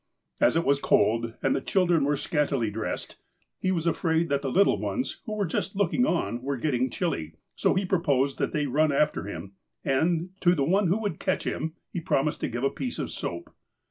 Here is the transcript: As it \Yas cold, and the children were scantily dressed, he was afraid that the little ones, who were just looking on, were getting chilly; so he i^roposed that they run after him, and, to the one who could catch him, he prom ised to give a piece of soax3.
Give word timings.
As 0.39 0.57
it 0.57 0.65
\Yas 0.65 0.79
cold, 0.79 1.35
and 1.43 1.55
the 1.55 1.61
children 1.61 2.05
were 2.05 2.17
scantily 2.17 2.71
dressed, 2.71 3.17
he 3.59 3.71
was 3.71 3.85
afraid 3.85 4.29
that 4.29 4.41
the 4.41 4.49
little 4.49 4.79
ones, 4.79 5.21
who 5.27 5.35
were 5.35 5.45
just 5.45 5.75
looking 5.75 6.07
on, 6.07 6.41
were 6.41 6.57
getting 6.57 6.89
chilly; 6.89 7.35
so 7.53 7.75
he 7.75 7.85
i^roposed 7.85 8.37
that 8.37 8.51
they 8.51 8.65
run 8.65 8.91
after 8.91 9.25
him, 9.25 9.51
and, 9.85 10.31
to 10.39 10.55
the 10.55 10.63
one 10.65 10.87
who 10.87 10.99
could 11.03 11.19
catch 11.19 11.43
him, 11.43 11.75
he 11.93 11.99
prom 12.01 12.25
ised 12.25 12.39
to 12.39 12.47
give 12.49 12.63
a 12.63 12.71
piece 12.71 12.97
of 12.97 13.09
soax3. 13.09 13.49